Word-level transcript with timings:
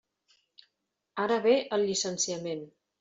Ara 1.25 1.37
ve 1.43 1.53
el 1.77 1.85
llicenciament. 1.91 2.65